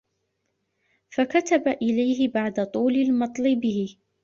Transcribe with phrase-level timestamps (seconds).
[1.09, 3.97] فَكَتَبَ إلَيْهِ بَعْدَ طُولِ الْمَطْلِ بِهِ